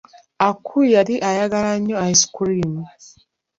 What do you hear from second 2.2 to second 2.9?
cream.